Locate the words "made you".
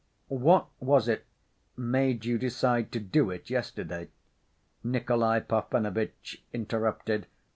1.77-2.39